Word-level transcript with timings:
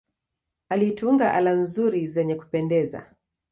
Alitunga 0.69 1.33
ala 1.33 1.53
nzuri 1.53 2.07
zenye 2.07 2.35
kupendeza. 2.35 3.09